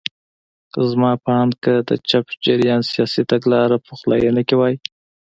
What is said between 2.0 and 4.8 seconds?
چپ جریان سیاسي تګلاره پخلاینه کې وای.